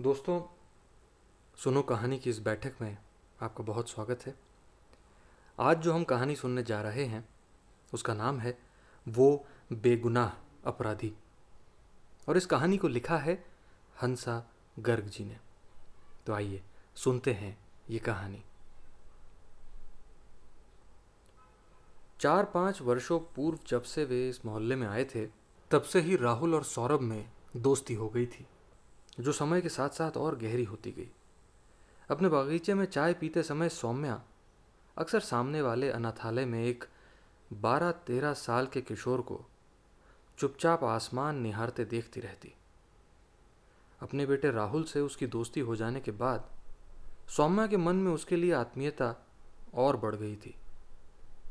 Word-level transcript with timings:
दोस्तों, 0.00 0.42
सुनो 1.56 1.82
कहानी 1.82 2.18
की 2.18 2.30
इस 2.30 2.38
बैठक 2.38 2.72
में 2.80 2.98
आपका 3.42 3.64
बहुत 3.64 3.90
स्वागत 3.90 4.26
है। 4.26 4.34
आज 5.60 5.78
जो 5.78 5.92
हम 5.92 6.04
कहानी 6.04 6.36
सुनने 6.36 6.62
जा 6.62 6.82
रहे 6.82 7.04
हैं, 7.04 7.28
उसका 7.94 8.14
नाम 8.14 8.38
है 8.38 8.58
वो 9.08 9.46
बेगुनाह 9.72 10.30
अपराधी। 10.64 11.14
और 12.28 12.36
इस 12.36 12.46
कहानी 12.46 12.78
को 12.78 12.88
लिखा 12.88 13.18
है 13.18 13.44
हंसा 14.02 14.50
गर्ग 14.78 15.04
जी 15.04 15.24
ने। 15.24 15.40
तो 16.26 16.32
आइए, 16.32 16.62
सुनते 16.94 17.32
हैं 17.32 17.58
ये 17.90 17.98
कहानी। 17.98 18.44
चार 22.20 22.44
पाँच 22.44 22.82
वर्षों 22.82 23.20
पूर्व 23.20 23.58
जब 23.66 23.82
से 23.82 24.04
वे 24.04 24.28
इस 24.28 24.46
मोहल्ले 24.46 24.76
में 24.76 24.86
आए 24.86 25.04
थे, 25.04 25.26
तब 25.70 25.82
से 25.82 26.00
ही 26.00 26.16
राहुल 26.16 26.54
और 26.54 26.64
सौरभ 26.64 27.00
में 27.00 27.30
दोस्ती 27.56 27.94
हो 27.94 28.08
गई 28.08 28.26
थी। 28.26 28.46
जो 29.20 29.32
समय 29.32 29.60
के 29.60 29.68
साथ 29.68 29.88
साथ 29.88 30.16
और 30.16 30.36
गहरी 30.36 30.64
होती 30.64 30.92
गई। 30.92 31.10
अपने 32.10 32.28
बागीचे 32.28 32.74
में 32.74 32.84
चाय 32.84 33.14
पीते 33.14 33.42
समय 33.42 33.68
सौम्या 33.68 34.22
अक्सर 34.98 35.20
सामने 35.20 35.62
वाले 35.62 35.90
अनाथालय 35.90 36.44
में 36.44 36.64
एक 36.64 36.84
बारह 37.52 37.90
तेरह 37.90 38.32
साल 38.32 38.66
के 38.66 38.80
किशोर 38.80 39.20
को 39.20 39.40
चुपचाप 40.38 40.84
आसमान 40.84 41.38
निहारते 41.38 41.84
देखती 41.84 42.20
रहती। 42.20 42.54
अपने 44.00 44.26
बेटे 44.26 44.50
राहुल 44.50 44.84
से 44.84 45.00
उसकी 45.00 45.26
दोस्ती 45.26 45.60
हो 45.60 45.76
जाने 45.76 46.00
के 46.00 46.10
बाद 46.10 46.50
सौम्या 47.28 47.66
के 47.66 47.76
मन 47.76 47.96
में 47.96 48.12
उसके 48.12 48.36
लिए 48.36 48.52
आत्मीयता 48.52 49.14
और 49.74 49.96
बढ़ 49.96 50.14
गई 50.14 50.36
थी। 50.36 50.54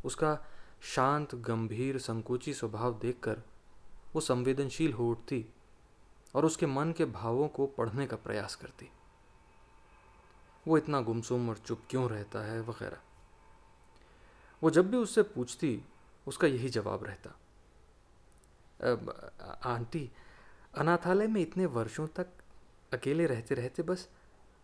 उसका 0.05 0.37
शांत, 0.81 1.35
गंभीर, 1.35 1.97
संकोची 1.97 2.53
स्वभाव 2.53 2.99
देखकर 2.99 3.41
वो 4.15 4.21
संवेदनशील 4.21 4.93
हो 4.93 5.09
उठती 5.09 5.45
और 6.35 6.45
उसके 6.45 6.65
मन 6.65 6.91
के 6.91 7.05
भावों 7.05 7.47
को 7.47 7.65
पढ़ने 7.67 8.07
का 8.07 8.17
प्रयास 8.17 8.55
करती। 8.55 8.89
वो 10.65 10.77
इतना 10.77 11.01
गुमसुम 11.01 11.49
और 11.49 11.57
चुप 11.57 11.81
क्यों 11.89 12.09
रहता 12.09 12.43
है 12.45 12.61
वगैरह। 12.61 12.97
वो 14.61 14.69
जब 14.69 14.89
भी 14.91 14.97
उससे 14.97 15.23
पूछती, 15.23 15.83
उसका 16.27 16.47
यही 16.47 16.69
जवाब 16.69 17.03
रहता। 17.03 17.35
आंटी, 19.65 20.09
अनाथालय 20.77 21.27
में 21.27 21.41
इतने 21.41 21.65
वर्षों 21.65 22.07
तक 22.07 22.27
अकेले 22.93 23.25
रहते 23.25 23.55
रहते 23.55 23.83
बस 23.83 24.07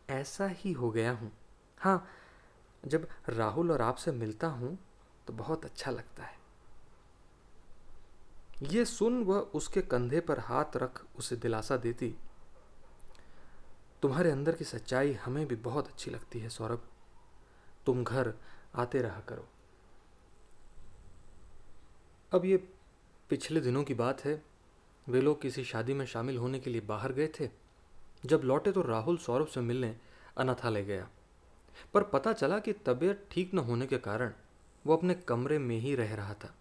ऐसा 0.10 0.48
ही 0.48 0.72
हो 0.72 0.92
गया 0.92 1.12
हूँ। 1.12 1.32
हाँ 1.78 2.08
जब 2.84 3.08
राहुल 3.30 3.72
और 3.72 3.82
आपसे 3.82 4.12
मिलता 4.12 4.48
हूँ 4.48 4.78
तो 5.28 5.34
बहुत 5.34 5.66
अच्छा 5.66 5.92
लगता 5.92 6.24
है। 6.24 6.37
ये 8.64 8.86
सुन 8.86 9.24
वह 9.24 9.40
उसके 9.40 9.82
कंधे 9.82 10.20
पर 10.20 10.40
हाथ 10.40 10.66
रख 10.76 11.06
उसे 11.18 11.36
दिलासा 11.36 11.78
देती। 11.78 12.16
तुम्हारे 14.02 14.32
अंदर 14.32 14.56
की 14.56 14.64
सच्चाई 14.64 15.14
हमें 15.14 15.48
भी 15.48 15.56
बहुत 15.56 15.88
अच्छी 15.88 16.12
लगती 16.12 16.40
है, 16.40 16.50
सौरभ। 16.50 16.88
तुम 17.86 18.04
घर 18.04 18.34
आते 18.76 19.02
रहा 19.02 19.20
करो। 19.20 19.48
अब 22.32 22.46
ये 22.46 22.58
पिछले 23.30 23.62
दिनों 23.62 23.84
की 23.84 23.94
बात 23.94 24.26
है। 24.26 24.44
वे 25.10 25.22
लोग 25.22 25.42
किसी 25.42 25.64
शादी 25.64 25.94
में 25.94 26.06
शामिल 26.06 26.38
होने 26.38 26.60
के 26.60 26.70
लिए 26.70 26.82
बाहर 26.82 27.12
गए 27.12 27.28
थे। 27.40 27.50
जब 28.26 28.42
लौटे 28.44 28.72
तो 28.72 28.82
राहुल 28.82 29.18
सौरभ 29.18 29.48
से 29.48 29.62
मिलने 29.62 29.98
अनाथालय 30.38 30.84
गया। 30.84 31.10
पर 31.94 32.04
पता 32.04 32.34
चला 32.34 32.60
कि 32.60 32.74
तबीयत 32.74 33.28
ठीक 33.32 33.54
न 33.54 33.58
होने 33.58 33.88
के 33.88 33.98
कारण 33.98 34.34
वो 34.86 34.98
अपने 34.98 35.14
कमरे 35.14 35.60
में 35.60 35.78
ही 35.78 35.96
रह 35.96 36.16
रहा 36.16 36.34
था। 36.34 36.56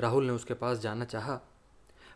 राहुल 0.00 0.24
ने 0.24 0.32
उसके 0.32 0.54
पास 0.54 0.78
जाना 0.78 1.04
चाहा, 1.04 1.34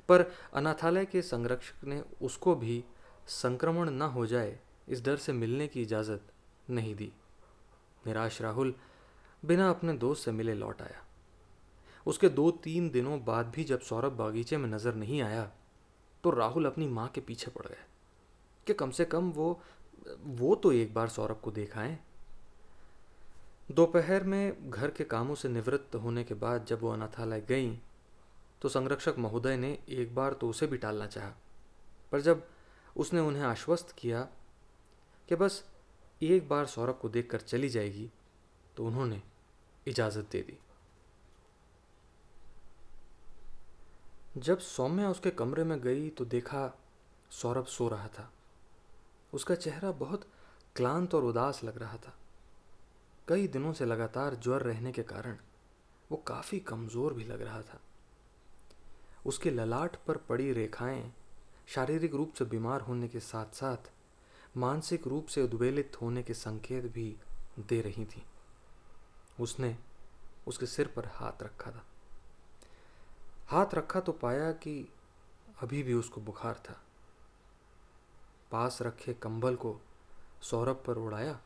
पर 0.09 0.25
अनाथालय 0.55 1.05
के 1.05 1.23
संरक्षक 1.23 1.85
ने 1.85 2.03
उसको 2.23 2.55
भी 2.55 2.83
संक्रमण 3.29 3.91
न 3.91 4.03
हो 4.03 4.27
जाए, 4.27 4.59
इस 4.89 5.05
डर 5.05 5.17
से 5.17 5.33
मिलने 5.33 5.69
की 5.69 5.83
इजाज़त 5.83 6.33
नहीं 6.71 6.95
दी। 6.95 7.13
निराश 8.05 8.41
राहुल 8.43 8.75
बिना 9.43 9.69
अपने 9.71 9.93
दोस्त 9.95 10.25
से 10.25 10.33
मिले 10.33 10.55
लौट 10.55 10.83
आया। 10.83 11.03
उसके 12.07 12.29
दो 12.29 12.51
तीन 12.63 12.89
दिनों 12.91 13.25
बाद 13.25 13.53
भी 13.57 13.65
जब 13.65 13.81
सौरभ 13.81 14.13
बागीचे 14.13 14.57
में 14.57 14.69
नज़र 14.69 14.95
नहीं 14.95 15.21
आया 15.23 15.51
तो 16.25 16.31
राहुल 16.31 16.67
अपनी 16.67 16.89
माँ 16.89 17.09
के 17.09 17.21
पीछे 17.21 17.51
पड़ 17.51 17.67
गए 17.67 17.85
कि 18.67 18.75
कम 18.75 18.91
से 18.91 19.05
कम 19.05 19.31
वो 19.31 19.61
वो 20.21 20.55
तो 20.55 20.73
एक 20.73 20.95
बार 20.95 21.09
सौरभ 21.09 21.41
को 21.43 21.51
देखाएँ 21.51 21.99
दोपहर 23.73 24.25
में 24.25 24.71
घर 24.71 24.91
के 24.91 25.05
कामों 25.05 25.35
से 25.35 25.49
निवृत्त 25.49 25.95
होने 25.95 26.25
के 26.25 26.35
बाद 26.35 26.65
जब 26.65 26.81
वो 26.81 26.91
अनाथालय 26.93 27.41
गई 27.41 27.71
तो 28.63 28.69
संरक्षक 28.69 29.15
महोदय 29.19 29.57
ने 29.57 29.79
एक 29.91 30.15
बार 30.15 30.33
तो 30.33 30.49
उसे 30.49 30.67
भी 30.67 30.77
टालना 30.77 31.07
चाहा। 31.07 31.33
पर 32.13 32.21
जब 32.21 32.47
उसने 32.97 33.21
उन्हें 33.21 33.43
आश्वस्त 33.43 33.95
किया 33.99 34.21
कि 35.29 35.37
बस 35.37 35.63
एक 36.21 36.49
बार 36.49 36.67
सौरभ 36.67 36.99
को 37.03 37.09
देखकर 37.09 37.41
चली 37.41 37.69
जाएगी 37.69 38.11
तो 38.77 38.87
उन्होंने 38.87 39.23
इजाज़त 39.87 40.29
दे 40.33 40.41
दी। 40.43 40.59
जब 44.37 44.59
सौम्या 44.59 45.11
उसके 45.11 45.31
कमरे 45.31 45.65
में 45.65 45.81
गई 45.81 46.09
तो 46.11 46.25
देखा 46.25 46.71
सौरभ 47.31 47.65
सो 47.67 47.89
रहा 47.89 48.09
था। 48.09 48.31
उसका 49.33 49.55
चेहरा 49.55 49.93
बहुत 49.99 50.27
क्लांत 50.77 51.15
और 51.15 51.25
उदास 51.25 51.65
लग 51.65 51.79
रहा 51.79 51.97
था। 51.97 52.15
कई 53.29 53.47
दिनों 53.49 53.73
से 53.73 53.85
लगातार 53.85 54.35
ज्वर 54.35 54.63
रहने 54.63 54.93
के 54.93 55.03
कारण 55.03 55.37
वो 56.11 56.17
काफ़ी 56.17 56.61
कमज़ोर 56.61 57.15
भी 57.15 57.25
लग 57.25 57.43
रहा 57.43 57.61
था। 57.63 57.81
उसके 59.27 59.51
ललाट 59.51 59.97
पर 59.97 60.17
पड़ी 60.17 60.53
रेखाएँ 60.53 61.13
शारीरिक 61.67 62.15
रूप 62.15 62.33
से 62.33 62.45
बीमार 62.45 62.81
होने 62.81 63.09
के 63.09 63.21
साथ 63.21 63.55
साथ 63.55 63.91
मानसिक 64.57 65.07
रूप 65.07 65.27
से 65.27 65.43
उद्वेलित 65.43 66.01
होने 66.03 66.23
के 66.23 66.35
संकेत 66.35 66.93
भी 66.93 67.17
दे 67.59 67.81
रही 67.81 68.05
थी। 68.05 68.23
उसने 69.41 69.77
उसके 70.47 70.67
सिर 70.67 70.87
पर 70.87 71.07
हाथ 71.07 71.43
रखा 71.43 71.71
था। 71.71 71.85
हाथ 73.47 73.75
रखा 73.75 74.01
तो 74.01 74.13
पाया 74.13 74.53
कि 74.53 74.89
अभी 75.63 75.83
भी 75.83 75.95
उसको 75.95 76.21
बुखार 76.21 76.55
था। 76.55 76.81
पास 78.51 78.79
रखे 78.83 79.15
कंबल 79.15 79.55
को 79.55 79.81
सौरभ 80.43 80.83
पर 80.87 80.99
उड़ाया 80.99 81.41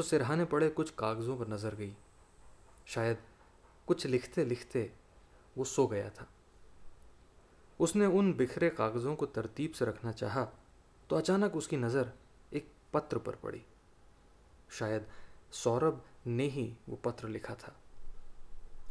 तो 0.00 0.04
सिरहाने 0.04 0.44
पड़े 0.44 0.68
कुछ 0.70 0.90
कागज़ों 0.90 1.36
पर 1.36 1.48
नज़र 1.48 1.74
गई। 1.74 1.92
शायद 2.86 3.18
कुछ 3.88 4.04
लिखते 4.06 4.44
लिखते 4.44 4.90
वो 5.56 5.64
सो 5.64 5.86
गया 5.86 6.08
था। 6.10 6.26
उसने 7.80 8.06
उन 8.06 8.32
बिखरे 8.34 8.70
कागज़ों 8.70 9.14
को 9.14 9.26
तरतीब 9.28 9.72
से 9.72 9.84
रखना 9.84 10.12
चाहा 10.12 10.44
तो 11.10 11.16
अचानक 11.16 11.56
उसकी 11.56 11.76
नज़र 11.76 12.12
एक 12.52 12.70
पत्र 12.92 13.18
पर 13.18 13.34
पड़ी। 13.34 13.62
शायद 14.70 15.06
सौरभ 15.54 16.00
ने 16.28 16.46
ही 16.46 16.64
वो 16.88 16.96
पत्र 16.96 17.28
लिखा 17.28 17.54
था। 17.54 17.74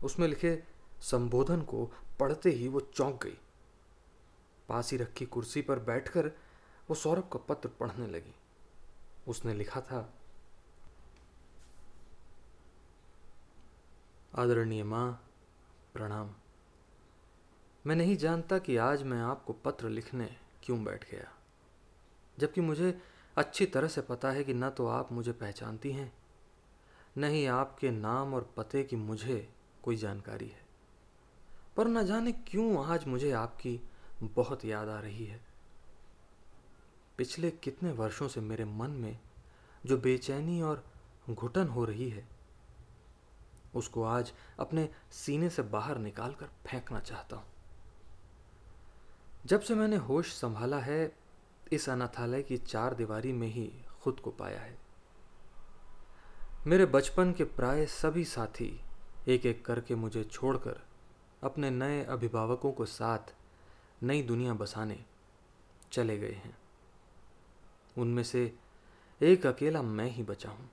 उसमें 0.04 0.28
लिखे, 0.28 0.64
संबोधन 1.02 1.62
को 1.64 1.86
पढ़ते 2.20 2.50
ही 2.52 2.68
वो 2.68 2.80
चौंक 2.94 3.24
गई। 3.24 3.38
पास 4.70 4.92
ही 4.92 4.98
रखी 4.98 5.26
कुर्सी 5.26 5.62
पर 5.62 5.80
बैठकर 5.82 6.32
वो 6.90 6.96
सौरभ 6.98 7.30
का 7.34 7.40
पत्र 7.50 7.70
पढ़ने 7.80 8.08
लगी। 8.08 8.36
उसने 9.28 9.54
लिखा 9.54 9.82
था 9.82 10.06
आदरणीय 14.34 14.84
माँ, 14.84 15.12
प्रणाम। 15.94 16.30
मैं 17.86 17.96
नहीं 17.96 18.16
जानता 18.18 18.58
कि 18.58 18.76
आज 18.78 19.04
मैं 19.04 19.22
आपको 19.22 19.54
पत्र 19.54 19.90
लिखने 19.90 20.26
क्यों 20.64 20.84
बैठ 20.84 21.10
गया, 21.12 21.32
जबकि 22.38 22.62
मुझे 22.62 22.98
अच्छी 23.38 23.66
तरह 23.66 23.88
से 23.88 24.02
पता 24.02 24.32
है 24.32 24.44
कि 24.44 24.54
न 24.54 24.70
तो 24.70 24.88
आप 24.88 25.12
मुझे 25.12 25.32
पहचानती 25.32 25.92
हैं, 25.92 26.12
न 27.18 27.24
ही 27.24 27.46
आपके 27.46 27.92
नाम 27.92 28.34
और 28.34 28.50
पते 28.58 28.84
की 28.84 28.96
मुझे 28.96 29.48
कोई 29.84 29.96
जानकारी 29.96 30.48
है। 30.48 30.68
पर 31.78 31.88
न 31.88 32.06
जाने 32.06 32.32
क्यों 32.32 32.86
आज 32.86 33.08
मुझे 33.08 33.32
आपकी 33.34 33.80
बहुत 34.24 34.66
याद 34.66 34.90
आ 34.90 35.00
रही 35.00 35.26
है। 35.26 35.42
पिछले 37.18 37.52
कितने 37.54 37.92
वर्षों 37.92 38.28
से 38.28 38.42
मेरे 38.42 38.66
मन 38.66 38.92
में 38.92 39.18
जो 39.86 39.98
बेचैनी 39.98 40.62
और 40.62 40.84
घुटन 41.30 41.68
हो 41.68 41.86
रही 41.86 42.10
है 42.10 42.39
उसको 43.76 44.04
आज 44.04 44.34
अपने 44.60 44.90
सीने 45.12 45.50
से 45.50 45.62
बाहर 45.62 45.98
निकाल 45.98 46.34
कर 46.34 46.46
फेंकना 46.46 47.00
चाहता 47.00 47.36
हूँ। 47.36 47.46
जब 49.46 49.62
से 49.62 49.76
मैंने 49.76 49.96
होश 49.96 50.34
संभाला 50.34 50.80
है, 50.80 51.16
इस 51.72 51.90
अनाथालय 51.90 52.44
की 52.44 52.58
चार 52.58 52.94
दीवारी 52.94 53.34
में 53.34 53.48
ही 53.48 53.72
खुद 54.02 54.20
को 54.20 54.32
पाया 54.32 54.60
है। 54.60 54.78
मेरे 56.68 56.86
बचपन 56.86 57.34
के 57.34 57.44
प्राय 57.44 57.86
सभी 57.86 58.26
साथी 58.26 58.82
एक 59.28 59.46
एक 59.46 59.66
करके 59.66 59.96
मुझे 59.96 60.24
छोड़कर 60.24 60.80
अपने 61.44 61.70
नए 61.70 62.04
अभिभावकों 62.04 62.72
को 62.72 62.86
साथ 62.86 63.34
नई 64.04 64.22
दुनिया 64.22 64.54
बसाने 64.54 65.06
चले 65.92 66.18
गए 66.18 66.32
हैं। 66.32 66.58
उनमें 67.98 68.24
से 68.24 68.56
एक 69.22 69.46
अकेला 69.46 69.82
मैं 69.82 70.12
ही 70.12 70.24
बचा 70.24 70.50
हूँ। 70.50 70.70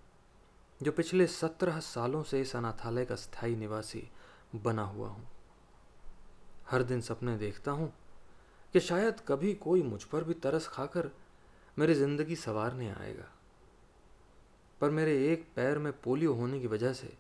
जो 0.81 0.93
पिछले 0.93 1.27
सत्रह 1.27 1.79
सालों 1.81 2.23
से 2.23 2.41
इस 2.41 2.55
अनाथालय 2.57 3.05
का 3.05 3.15
स्थायी 3.15 3.57
निवासी 3.57 4.09
बना 4.55 4.83
हुआ 4.83 5.09
हूँ। 5.09 5.27
हर 6.71 6.83
दिन 6.83 7.01
सपने 7.01 7.37
देखता 7.39 7.71
हूँ 7.71 7.93
कि 8.75 8.81
शायद 8.81 9.21
कभी 9.21 9.55
कोई 9.55 9.83
मुझ 9.83 10.03
पर 10.05 10.25
भी 10.25 10.35
तरस 10.35 10.67
खाकर 10.69 11.11
मेरी 11.77 11.95
ज़िंदगी 11.95 12.37
संवारने 12.37 12.91
आएगा। 12.91 13.29
पर 14.81 14.91
मेरे 14.91 15.17
एक 15.33 15.47
पैर 15.57 15.79
में 15.79 15.93
पोलियो 16.01 16.33
होने 16.35 16.61
की 16.61 16.67
वजह 16.67 16.93
से 16.93 17.13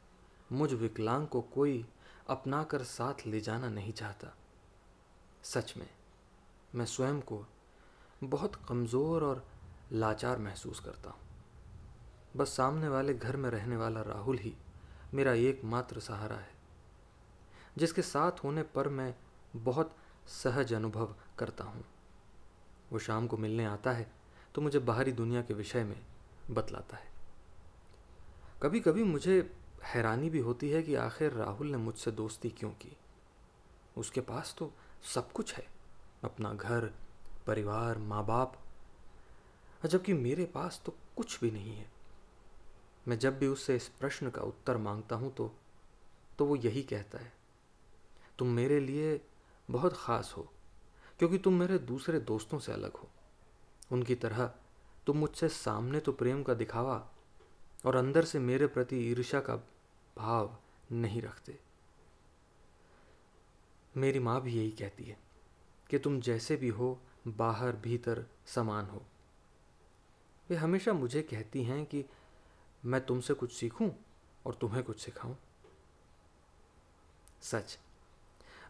मुझ 0.53 0.73
विकलांग 0.73 1.27
को 1.27 1.41
कोई 1.55 1.85
अपना 2.31 2.63
कर 2.65 2.83
साथ 2.83 3.27
ले 3.27 3.41
जाना 3.41 3.69
नहीं 3.69 3.93
चाहता। 3.93 4.35
सच 5.45 5.75
में, 5.77 5.89
मैं 6.75 6.87
स्वयं 6.87 7.21
को 7.21 7.45
बहुत 8.25 8.57
कमज़ोर 8.69 9.25
और 9.25 9.45
लाचार 9.93 10.39
महसूस 10.39 10.81
करता 10.81 11.11
हूँ। 11.11 11.26
बस 12.37 12.57
सामने 12.57 12.89
वाले 12.89 13.15
घर 13.15 13.37
में 13.37 13.49
रहने 13.51 13.77
वाला 13.77 14.01
राहुल 14.03 14.39
ही 14.39 14.53
मेरा 15.15 15.33
एकमात्र 15.33 16.01
सहारा 16.01 16.37
है, 16.37 16.55
जिसके 17.79 18.03
साथ 18.03 18.45
होने 18.45 18.63
पर 18.75 18.89
मैं 18.89 19.15
बहुत 19.57 19.95
सहज 20.35 20.73
अनुभव 20.75 21.15
करता 21.39 21.65
हूँ। 21.65 21.85
वो 22.93 22.99
शाम 22.99 23.27
को 23.27 23.37
मिलने 23.37 23.65
आता 23.65 23.93
है 23.93 24.11
तो 24.55 24.61
मुझे 24.61 24.79
बाहरी 24.81 25.13
दुनिया 25.13 25.43
के 25.43 25.55
विषय 25.55 25.85
में 25.85 26.01
बतलाता 26.51 26.97
है। 26.97 27.15
कभी 28.63 28.81
कभी 28.81 29.05
मुझे 29.05 29.39
हैरानी 29.85 30.31
भी 30.31 30.39
होती 30.41 30.71
है 30.71 30.83
कि 30.83 30.95
आखिर 30.97 31.33
राहुल 31.33 31.71
ने 31.71 31.79
मुझसे 31.79 32.11
दोस्ती 32.13 32.51
क्यों 32.51 32.71
की? 32.73 32.97
उसके 33.97 34.21
पास 34.21 34.55
तो 34.59 34.73
सब 35.15 35.33
कुछ 35.33 35.55
है, 35.55 35.67
अपना 36.25 36.53
घर, 36.53 36.91
परिवार 37.47 37.99
माँ 37.99 38.25
बाप 38.27 38.63
जबकि 39.85 40.13
मेरे 40.15 40.45
पास 40.45 40.81
तो 40.87 40.95
कुछ 41.17 41.41
भी 41.41 41.51
नहीं 41.51 41.77
है। 41.77 41.91
मैं 43.07 43.19
जब 43.19 43.39
भी 43.39 43.47
उससे 43.47 43.77
इस 43.77 43.89
प्रश्न 44.01 44.31
का 44.31 44.43
उत्तर 44.43 44.77
माँगता 44.79 45.17
हूँ 45.17 45.33
तो 45.35 45.53
तो 46.39 46.45
वो 46.45 46.57
यही 46.57 46.83
कहता 46.83 47.19
है, 47.19 47.33
तुम 48.39 48.49
मेरे 48.51 48.79
लिए 48.81 49.21
बहुत 49.69 49.97
ख़ास 49.97 50.33
हो, 50.37 50.43
क्योंकि 51.19 51.39
तुम 51.39 51.55
मेरे 51.55 51.79
दूसरे 51.81 52.19
दोस्तों 52.23 52.59
से 52.59 52.73
अलग 52.73 52.93
हो। 52.93 53.09
उनकी 53.93 54.15
तरह 54.15 54.51
तुम 55.07 55.17
मुझसे 55.17 55.49
सामने 55.49 56.01
तो 56.01 56.13
प्रेम 56.13 56.43
का 56.43 56.55
दिखावा 56.55 56.97
और 57.87 57.97
अंदर 57.97 58.25
से 58.25 58.39
मेरे 58.41 58.67
प्रति 58.67 58.97
ईर्ष्या 59.03 59.41
का 59.41 59.57
भाव 60.17 60.57
नहीं 60.93 61.23
रखते। 61.23 61.59
मेरी 63.95 64.19
माँ 64.19 64.41
भी 64.43 64.53
यही 64.53 64.71
कहती 64.71 65.05
है 65.05 65.17
कि 65.91 65.99
तुम 65.99 66.21
जैसे 66.21 66.57
भी 66.57 66.69
हो, 66.69 66.99
बाहर, 67.29 67.77
भीतर 67.77 68.25
समान 68.47 68.87
हो। 68.87 69.03
वे 70.49 70.57
हमेशा 70.57 70.93
मुझे 70.93 71.23
कहती 71.23 71.63
हैं 71.65 71.85
कि 71.87 72.05
मैं 72.87 73.01
तुमसे 73.07 73.35
कुछ 73.35 73.53
सीखूं 73.53 73.91
और 74.47 74.55
तुम्हें 74.55 74.83
कुछ 74.83 75.01
सिखाऊं? 75.01 75.35
सच, 77.43 77.79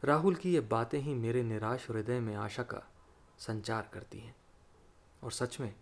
राहुल 0.05 0.35
की 0.35 0.53
ये 0.55 0.61
बातें 0.61 0.99
ही 0.99 1.15
मेरे 1.15 1.43
निराश 1.43 1.91
हृदय 1.91 2.21
में 2.21 2.35
आशा 2.35 2.63
का 2.63 2.83
संचार 3.39 3.91
करती 3.93 4.19
हैं। 4.19 4.35
और 5.25 5.33
सच 5.33 5.61
में, 5.61 5.75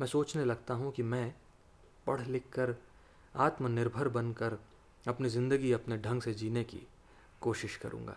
मैं 0.00 0.06
सोचने 0.06 0.44
लगता 0.44 0.74
हूँ 0.74 0.92
कि 0.92 1.02
मैं 1.02 1.34
पढ़ 2.06 2.20
लिख 2.20 2.48
कर 2.52 2.74
आत्मनिर्भर 3.36 4.08
बनकर, 4.08 4.58
अपनी 5.08 5.28
ज़िंदगी 5.28 5.72
अपने 5.72 5.98
ढंग 5.98 6.22
से 6.22 6.34
जीने 6.34 6.64
की 6.64 6.86
कोशिश 7.40 7.76
करूँगा। 7.76 8.16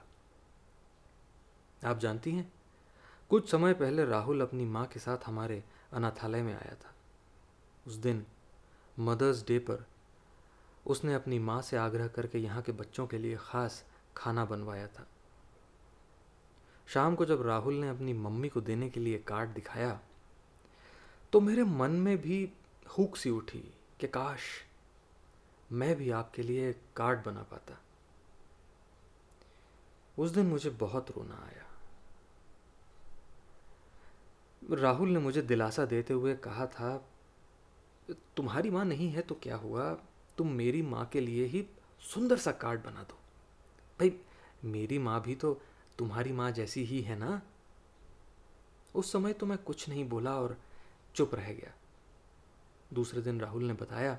आप 1.85 1.99
जानती 1.99 2.31
हैं, 2.31 2.51
कुछ 3.29 3.49
समय 3.51 3.73
पहले 3.73 4.05
राहुल 4.05 4.41
अपनी 4.41 4.65
माँ 4.65 4.85
के 4.85 4.99
साथ 4.99 5.17
हमारे 5.25 5.63
अनाथालय 5.93 6.41
में 6.41 6.53
आया 6.53 6.75
था। 6.75 6.93
उस 7.87 7.93
दिन 7.93 8.25
मदर्स 9.01 9.45
डे 9.47 9.57
पर 9.59 9.85
उसने 10.85 11.13
अपनी 11.13 11.39
माँ 11.39 11.61
से 11.61 11.77
आग्रह 11.77 12.07
करके 12.07 12.37
यहाँ 12.37 12.61
के 12.61 12.71
बच्चों 12.71 13.05
के 13.07 13.17
लिए 13.17 13.37
ख़ास 13.41 13.83
खाना 14.17 14.45
बनवाया 14.45 14.87
था। 14.87 15.07
शाम 16.87 17.15
को 17.15 17.25
जब 17.25 17.45
राहुल 17.47 17.75
ने 17.75 17.89
अपनी 17.89 18.13
मम्मी 18.13 18.49
को 18.49 18.61
देने 18.61 18.89
के 18.89 18.99
लिए 18.99 19.17
कार्ड 19.17 19.49
दिखाया 19.49 19.99
तो 21.33 21.39
मेरे 21.41 21.63
मन 21.63 21.91
में 21.99 22.17
भी 22.21 22.37
हुक 22.97 23.15
सी 23.15 23.29
उठी 23.29 23.63
कि 23.99 24.07
काश 24.07 24.39
मैं 25.71 25.95
भी 25.95 26.09
आपके 26.11 26.43
लिए 26.43 26.71
कार्ड 26.95 27.23
बना 27.25 27.41
पाता। 27.41 27.77
उस 30.17 30.31
दिन 30.31 30.45
मुझे 30.45 30.69
बहुत 30.69 31.11
रोना 31.11 31.35
आया। 31.45 31.67
राहुल 34.61 35.09
ने 35.09 35.19
मुझे 35.19 35.41
दिलासा 35.41 35.85
देते 35.85 36.13
हुए 36.13 36.35
कहा 36.37 36.65
था 36.67 36.89
तुम्हारी 38.09 38.69
माँ 38.69 38.85
नहीं 38.85 39.09
है 39.09 39.21
तो 39.21 39.35
क्या 39.35 39.55
हुआ? 39.55 39.91
तुम 40.37 40.51
मेरी 40.51 40.81
माँ 40.81 41.05
के 41.05 41.19
लिए 41.19 41.45
ही 41.45 41.65
सुंदर 42.01 42.37
सा 42.37 42.51
कार्ड 42.51 42.83
बना 42.83 43.03
दो। 43.03 43.19
भाई, 43.99 44.13
मेरी 44.65 44.99
माँ 44.99 45.21
भी 45.21 45.35
तो 45.35 45.61
तुम्हारी 45.97 46.31
माँ 46.31 46.51
जैसी 46.51 46.83
ही 46.83 47.01
है 47.01 47.17
ना? 47.19 47.41
उस 48.95 49.11
समय 49.11 49.33
तो 49.33 49.45
मैं 49.45 49.57
कुछ 49.57 49.89
नहीं 49.89 50.09
बोला 50.09 50.35
और 50.35 50.57
चुप 51.15 51.35
रह 51.35 51.51
गया। 51.53 51.73
दूसरे 52.93 53.21
दिन 53.21 53.39
राहुल 53.41 53.63
ने 53.63 53.73
बताया 53.73 54.13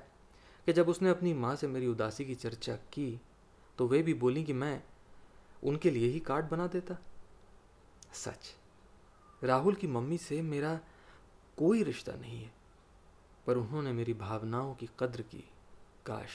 कि 0.67 0.73
जब 0.73 0.89
उसने 0.89 1.09
अपनी 1.09 1.33
माँ 1.33 1.55
से 1.55 1.67
मेरी 1.67 1.87
उदासी 1.87 2.25
की 2.25 2.35
चर्चा 2.35 2.75
की 2.75 3.21
तो 3.77 3.87
वे 3.87 4.01
भी 4.03 4.13
बोली 4.13 4.43
कि 4.43 4.53
मैं 4.53 4.83
उनके 5.63 5.91
लिए 5.91 6.07
ही 6.07 6.19
कार्ड 6.19 6.45
बना 6.45 6.67
देता। 6.67 6.97
सच, 8.13 8.55
राहुल 9.43 9.75
की 9.75 9.87
मम्मी 9.87 10.17
से 10.17 10.41
मेरा 10.41 10.79
कोई 11.57 11.83
रिश्ता 11.83 12.13
नहीं 12.13 12.43
है। 12.43 12.62
पर 13.47 13.57
उन्होंने 13.57 13.91
मेरी 13.91 14.13
भावनाओं 14.13 14.73
की 14.75 14.89
कद्र 14.99 15.21
की। 15.21 15.43
काश 16.05 16.29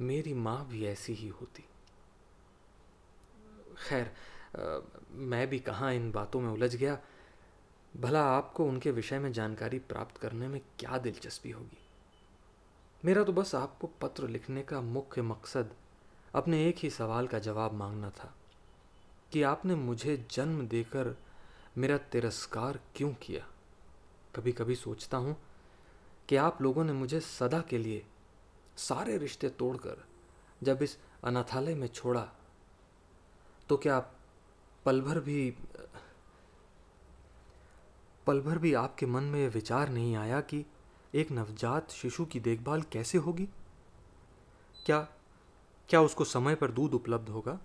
मेरी 0.00 0.34
माँ 0.34 0.66
भी 0.68 0.84
ऐसी 0.86 1.14
ही 1.14 1.28
होती। 1.28 1.64
खैर 3.88 4.12
मैं 5.10 5.46
भी 5.48 5.58
कहाँ 5.58 5.92
इन 5.94 6.10
बातों 6.12 6.40
में 6.40 6.50
उलझ 6.52 6.74
गया। 6.76 6.98
भला 7.96 8.22
आपको 8.26 8.64
उनके 8.64 8.90
विषय 8.90 9.18
में 9.18 9.32
जानकारी 9.32 9.78
प्राप्त 9.78 10.16
करने 10.16 10.48
में 10.48 10.60
क्या 10.78 10.98
दिलचस्पी 10.98 11.50
होगी? 11.50 11.78
मेरा 13.04 13.24
तो 13.24 13.32
बस 13.32 13.54
आपको 13.54 13.86
पत्र 13.86 14.28
लिखने 14.28 14.62
का 14.62 14.80
मुख्य 14.80 15.22
मकसद 15.22 15.74
अपने 16.34 16.64
एक 16.68 16.78
ही 16.78 16.90
सवाल 16.90 17.26
का 17.26 17.38
जवाब 17.38 17.72
मांगना 17.72 18.10
था 18.10 18.34
कि 19.32 19.42
आपने 19.42 19.74
मुझे 19.74 20.16
जन्म 20.30 20.66
देकर 20.68 21.14
मेरा 21.78 21.98
तिरस्कार 21.98 22.80
क्यों 22.96 23.12
किया? 23.14 23.46
कभी 24.36 24.52
कभी 24.52 24.74
सोचता 24.74 25.16
हूँ 25.16 25.36
कि 26.28 26.36
आप 26.36 26.62
लोगों 26.62 26.84
ने 26.84 26.92
मुझे 26.92 27.20
सदा 27.20 27.60
के 27.60 27.78
लिए 27.78 28.06
सारे 28.76 29.18
रिश्ते 29.18 29.48
तोड़कर 29.48 30.04
जब 30.62 30.82
इस 30.82 30.98
अनाथालय 31.24 31.74
में 31.74 31.88
छोड़ा 31.88 32.28
तो 33.68 33.76
क्या 33.76 34.00
पल 34.84 35.00
भर 35.00 35.20
भी, 35.20 35.54
पल 38.26 38.40
भर 38.40 38.58
भी 38.58 38.74
आपके 38.74 39.06
मन 39.06 39.22
में 39.22 39.40
यह 39.40 39.48
विचार 39.48 39.88
नहीं 39.88 40.16
आया 40.16 40.40
कि 40.40 40.64
एक 41.14 41.30
नवजात 41.30 41.90
शिशु 41.90 42.24
की 42.24 42.40
देखभाल 42.40 42.82
कैसे 42.82 43.18
होगी? 43.18 43.48
क्या 44.86 45.08
क्या 45.88 46.00
उसको 46.00 46.24
समय 46.24 46.54
पर 46.54 46.70
दूध 46.70 46.94
उपलब्ध 46.94 47.28
होगा? 47.28 47.58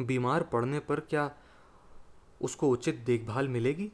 बीमार 0.00 0.42
पड़ने 0.42 0.80
पर 0.80 1.00
क्या 1.00 1.36
उसको 2.42 2.68
उचित 2.68 2.96
देखभाल 2.96 3.48
मिलेगी? 3.48 3.92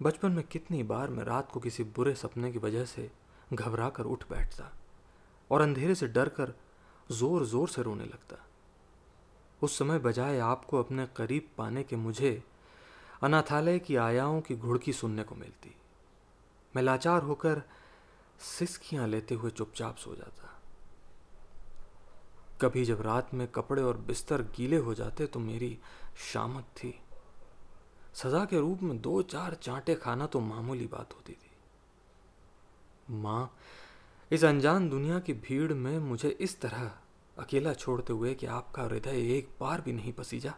बचपन 0.00 0.32
में 0.32 0.44
कितनी 0.44 0.82
बार 0.82 1.10
मैं 1.10 1.24
रात 1.24 1.50
को 1.52 1.60
किसी 1.60 1.84
बुरे 1.96 2.14
सपने 2.14 2.50
की 2.52 2.58
वजह 2.58 2.84
से 2.84 3.10
घबरा 3.52 3.88
कर 3.88 4.04
उठ 4.04 4.24
बैठता 4.30 4.70
और 5.50 5.60
अंधेरे 5.60 5.94
से 5.94 6.06
डर 6.08 6.28
कर 6.28 6.52
ज़ोर 7.10 7.44
ज़ोर 7.46 7.68
से 7.68 7.82
रोने 7.82 8.04
लगता। 8.04 8.36
उस 9.62 9.78
समय 9.78 9.98
बजाय 9.98 10.38
आपको 10.38 10.78
अपने 10.78 11.06
करीब 11.16 11.48
पाने 11.58 11.82
के 11.82 11.96
मुझे 11.96 12.42
अनाथालय 13.22 13.78
की 13.78 13.96
आयाओं 13.96 14.40
की 14.40 14.56
घुड़की 14.56 14.92
सुनने 14.92 15.22
को 15.22 15.34
मिलती। 15.34 15.74
मैं 16.74 16.82
लाचार 16.82 17.22
होकर 17.22 17.62
सिसकियाँ 18.48 19.06
लेते 19.08 19.34
हुए 19.34 19.50
चुपचाप 19.50 19.96
सो 19.96 20.14
जाता। 20.14 20.50
कभी 22.60 22.84
जब 22.84 23.02
रात 23.02 23.34
में 23.34 23.46
कपड़े 23.48 23.82
और 23.82 23.96
बिस्तर 24.06 24.42
गीले 24.56 24.76
हो 24.76 24.94
जाते 24.94 25.26
तो 25.26 25.40
मेरी 25.40 25.76
शामत 26.32 26.64
थी। 26.76 26.94
सजा 28.14 28.44
के 28.44 28.58
रूप 28.60 28.82
में 28.82 29.00
दो 29.00 29.22
चार 29.22 29.54
चांटे 29.54 29.94
खाना 29.94 30.26
तो 30.26 30.40
मामूली 30.40 30.86
बात 30.86 31.14
होती 31.14 31.32
थी। 31.32 31.50
माँ, 33.10 33.56
इस 34.32 34.44
अनजान 34.44 34.88
दुनिया 34.88 35.18
की 35.18 35.32
भीड़ 35.32 35.72
में 35.72 35.98
मुझे 35.98 36.28
इस 36.28 36.60
तरह 36.60 36.90
अकेला 37.38 37.72
छोड़ते 37.74 38.12
हुए 38.12 38.34
कि 38.34 38.46
आपका 38.46 38.82
हृदय 38.82 39.36
एक 39.36 39.48
बार 39.60 39.80
भी 39.80 39.92
नहीं 39.92 40.12
पसीजा 40.12 40.54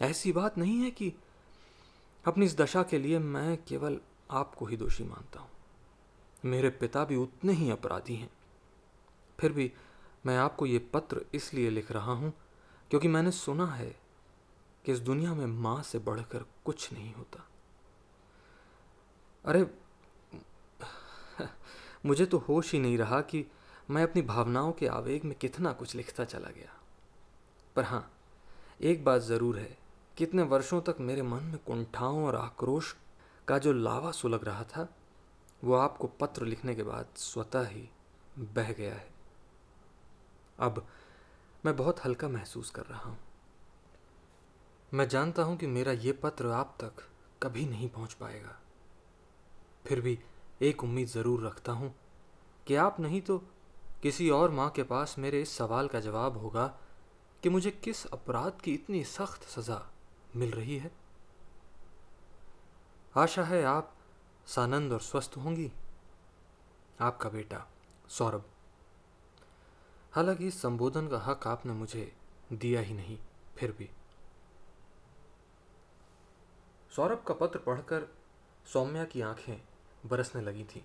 ऐसी 0.00 0.32
बात 0.32 0.58
नहीं 0.58 0.78
है 0.78 0.90
कि 0.90 1.12
अपनी 2.24 2.46
इस 2.46 2.56
दशा 2.56 2.82
के 2.82 2.98
लिए 2.98 3.18
मैं 3.18 3.56
केवल 3.64 3.98
आपको 4.30 4.66
ही 4.66 4.76
दोषी 4.76 5.04
मानता 5.04 5.40
हूँ। 5.40 5.50
मेरे 6.44 6.70
पिता 6.70 7.04
भी 7.04 7.16
उतने 7.16 7.52
ही 7.52 7.70
अपराधी 7.70 8.14
हैं। 8.14 8.30
फिर 9.38 9.52
भी 9.52 9.72
मैं 10.26 10.36
आपको 10.36 10.66
ये 10.66 10.78
पत्र 10.78 11.24
इसलिए 11.34 11.70
लिख 11.70 11.92
रहा 11.92 12.12
हूँ 12.12 12.32
क्योंकि 12.90 13.08
मैंने 13.08 13.30
सुना 13.30 13.66
है 13.66 14.07
कि 14.88 14.92
इस 14.92 15.00
दुनिया 15.00 15.32
में 15.34 15.46
माँ 15.46 15.82
से 15.82 15.98
बढ़कर 15.98 16.44
कुछ 16.64 16.92
नहीं 16.92 17.12
होता। 17.14 17.42
अरे, 19.44 19.66
मुझे 22.06 22.26
तो 22.26 22.38
होश 22.38 22.72
ही 22.72 22.78
नहीं 22.78 22.96
रहा 22.98 23.20
कि 23.20 23.44
मैं 23.90 24.02
अपनी 24.02 24.22
भावनाओं 24.22 24.72
के 24.72 24.86
आवेग 24.86 25.24
में 25.24 25.34
कितना 25.34 25.72
कुछ 25.72 25.94
लिखता 25.94 26.24
चला 26.24 26.50
गया। 26.50 26.72
पर 27.76 27.84
हाँ 27.84 28.10
एक 28.82 29.04
बात 29.04 29.22
ज़रूर 29.22 29.58
है 29.58 29.76
कितने 30.16 30.42
वर्षों 30.42 30.80
तक 30.80 31.00
मेरे 31.00 31.22
मन 31.22 31.42
में 31.42 31.58
कुंठाओं 31.58 32.24
और 32.24 32.36
आक्रोश 32.36 32.94
का 33.48 33.58
जो 33.58 33.72
लावा 33.72 34.10
सुलग 34.12 34.44
रहा 34.44 34.64
था, 34.64 34.88
वो 35.64 35.74
आपको 35.74 36.10
पत्र 36.20 36.46
लिखने 36.46 36.74
के 36.74 36.82
बाद 36.82 37.14
स्वतः 37.18 37.68
ही 37.68 37.88
बह 38.38 38.72
गया 38.72 38.94
है। 38.94 39.08
अब 40.58 40.86
मैं 41.64 41.76
बहुत 41.76 42.04
हल्का 42.04 42.28
महसूस 42.28 42.70
कर 42.70 42.82
रहा 42.82 43.08
हूँ। 43.08 43.18
मैं 44.94 45.06
जानता 45.08 45.42
हूँ 45.42 45.56
कि 45.56 45.66
मेरा 45.66 45.92
ये 45.92 46.12
पत्र 46.12 46.46
आप 46.48 46.76
तक 46.80 47.02
कभी 47.42 47.64
नहीं 47.66 47.88
पहुँच 47.88 48.12
पाएगा। 48.12 48.54
फिर 49.86 50.00
भी 50.00 50.18
एक 50.62 50.84
उम्मीद 50.84 51.08
ज़रूर 51.08 51.44
रखता 51.46 51.72
हूँ 51.72 51.94
कि 52.66 52.74
आप 52.76 53.00
नहीं 53.00 53.20
तो 53.20 53.36
किसी 54.02 54.28
और 54.30 54.50
माँ 54.50 54.68
के 54.70 54.82
पास 54.82 55.14
मेरे 55.18 55.40
इस 55.42 55.56
सवाल 55.58 55.88
का 55.88 56.00
जवाब 56.00 56.36
होगा 56.36 56.66
कि 57.42 57.48
मुझे 57.48 57.70
किस 57.84 58.04
अपराध 58.06 58.60
की 58.60 58.74
इतनी 58.74 59.02
सख्त 59.04 59.48
सज़ा 59.50 59.80
मिल 60.36 60.50
रही 60.50 60.78
है। 60.78 60.90
आशा 63.14 63.44
है 63.44 63.62
आप 63.64 63.94
सानंद 64.46 64.92
और 64.92 65.00
स्वस्थ 65.00 65.36
होंगी। 65.36 65.70
आपका 67.00 67.28
बेटा 67.28 67.66
सौरभ। 68.08 68.44
हालाँकि 70.12 70.46
इस 70.46 70.60
संबोधन 70.62 71.08
का 71.08 71.18
हक 71.20 71.46
आपने 71.46 71.72
मुझे 71.72 72.12
दिया 72.52 72.80
ही 72.80 72.94
नहीं, 72.94 73.18
फिर 73.56 73.74
भी। 73.78 73.90
सौरभ 76.98 77.22
का 77.28 77.34
पत्र 77.34 77.58
पढ़कर 77.58 78.08
सौम्या 78.72 79.04
की 79.04 79.20
आँखें 79.20 79.60
बरसने 80.06 80.42
लगी 80.42 80.64
थी। 80.64 80.84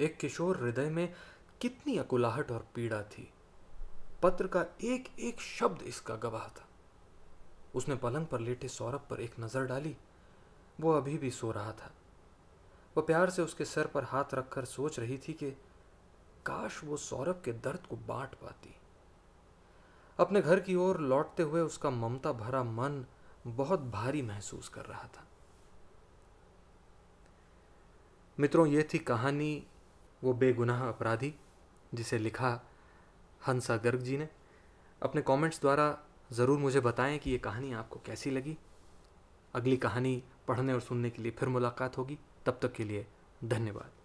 एक 0.00 0.16
किशोर 0.16 0.56
हृदय 0.56 0.88
में 0.90 1.14
कितनी 1.60 1.98
अकुलाहट 1.98 2.50
और 2.50 2.66
पीड़ा 2.74 3.02
थी। 3.02 3.32
पत्र 4.22 4.46
का 4.46 4.64
एक 4.84 5.08
एक 5.18 5.40
शब्द 5.40 5.82
इसका 5.82 6.16
गवाह 6.16 6.48
था। 6.48 6.68
उसने 7.74 7.94
पलंग 7.94 8.26
पर 8.26 8.40
लेटे 8.40 8.68
सौरभ 8.68 9.06
पर 9.10 9.20
एक 9.20 9.34
नज़र 9.40 9.66
डाली। 9.66 9.96
वो 10.80 10.92
अभी 10.92 11.18
भी 11.18 11.30
सो 11.30 11.50
रहा 11.50 11.72
था। 11.72 11.90
वह 12.96 13.02
प्यार 13.02 13.30
से 13.30 13.42
उसके 13.42 13.64
सर 13.64 13.86
पर 13.86 14.04
हाथ 14.04 14.34
रखकर 14.34 14.64
सोच 14.64 14.98
रही 14.98 15.18
थी 15.18 15.32
कि 15.32 15.50
काश 16.46 16.84
वो 16.84 16.96
सौरभ 16.96 17.42
के 17.44 17.52
दर्द 17.52 17.86
को 17.86 17.96
बांट 17.96 18.34
पाती। 18.34 18.74
अपने 20.18 20.40
घर 20.40 20.60
की 20.60 20.74
ओर 20.74 21.00
लौटते 21.00 21.42
हुए 21.42 21.60
उसका 21.60 21.90
ममता 21.90 22.32
भरा 22.32 22.62
मन 22.62 23.04
बहुत 23.46 23.80
भारी 23.80 24.22
महसूस 24.22 24.68
कर 24.68 24.84
रहा 24.84 25.04
था। 25.04 25.26
मित्रों, 28.38 28.66
ये 28.66 28.88
थी 28.94 28.98
कहानी 28.98 29.66
वो 30.24 30.34
बेगुनाह 30.34 30.88
अपराधी, 30.88 31.34
जिसे 31.94 32.18
लिखा 32.18 32.60
हंसा 33.46 33.76
गर्ग 33.76 34.00
जी 34.00 34.18
ने। 34.18 34.28
अपने 35.02 35.22
कमेंट्स 35.22 35.60
द्वारा 35.60 35.98
ज़रूर 36.32 36.58
मुझे 36.58 36.80
बताएँ 36.80 37.18
कि 37.18 37.30
ये 37.30 37.38
कहानी 37.38 37.72
आपको 37.72 38.00
कैसी 38.06 38.30
लगी। 38.30 38.58
अगली 39.54 39.76
कहानी 39.76 40.22
पढ़ने 40.48 40.72
और 40.72 40.80
सुनने 40.80 41.10
के 41.10 41.22
लिए 41.22 41.32
फिर 41.32 41.48
मुलाकात 41.48 41.98
होगी। 41.98 42.18
तब 42.46 42.58
तक 42.62 42.72
के 42.72 42.84
लिए 42.84 43.06
धन्यवाद। 43.44 44.01